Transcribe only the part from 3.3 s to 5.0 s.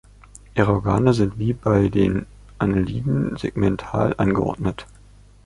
segmental angeordnet.